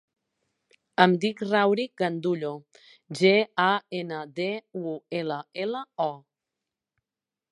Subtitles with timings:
[1.03, 2.49] Em dic Rauric Gandullo:
[3.19, 3.33] ge,
[3.65, 3.69] a,
[3.99, 4.49] ena, de,
[4.93, 6.11] u, ela, ela, o.